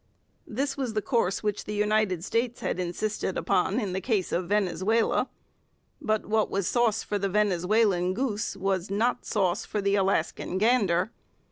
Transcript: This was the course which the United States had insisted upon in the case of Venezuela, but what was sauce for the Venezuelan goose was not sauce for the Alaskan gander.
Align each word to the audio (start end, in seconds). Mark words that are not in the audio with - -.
This 0.47 0.75
was 0.75 0.93
the 0.93 1.01
course 1.03 1.43
which 1.43 1.65
the 1.65 1.75
United 1.75 2.23
States 2.23 2.61
had 2.61 2.79
insisted 2.79 3.37
upon 3.37 3.79
in 3.79 3.93
the 3.93 4.01
case 4.01 4.31
of 4.31 4.49
Venezuela, 4.49 5.29
but 6.01 6.25
what 6.25 6.49
was 6.49 6.65
sauce 6.67 7.03
for 7.03 7.19
the 7.19 7.29
Venezuelan 7.29 8.15
goose 8.15 8.57
was 8.57 8.89
not 8.89 9.25
sauce 9.25 9.63
for 9.63 9.79
the 9.79 9.93
Alaskan 9.93 10.57
gander. 10.57 11.11